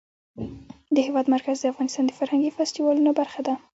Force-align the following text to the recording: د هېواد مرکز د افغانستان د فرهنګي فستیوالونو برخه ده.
د 0.95 0.97
هېواد 1.07 1.25
مرکز 1.35 1.55
د 1.61 1.65
افغانستان 1.73 2.03
د 2.07 2.11
فرهنګي 2.19 2.51
فستیوالونو 2.57 3.11
برخه 3.19 3.39
ده. 3.47 3.53